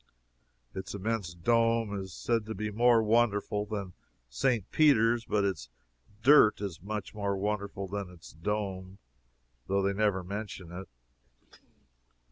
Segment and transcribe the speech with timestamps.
[0.73, 3.93] Its immense dome is said to be more wonderful than
[4.31, 4.71] St.
[4.71, 5.69] Peter's, but its
[6.23, 8.97] dirt is much more wonderful than its dome,
[9.67, 10.89] though they never mention it.